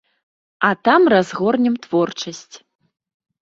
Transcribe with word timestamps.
А 0.69 0.71
там 0.87 1.01
разгорнем 1.15 1.75
творчасць. 1.85 2.55